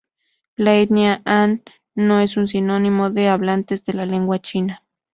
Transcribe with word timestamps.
La 0.55 0.73
etnia 0.79 1.21
han 1.25 1.61
no 1.93 2.19
es 2.21 2.31
sinónimo 2.47 3.11
de 3.11 3.27
hablantes 3.29 3.85
de 3.85 3.93
la 3.93 4.07
lengua 4.07 4.39
china. 4.41 4.81